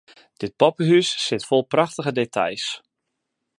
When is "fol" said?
1.49-1.63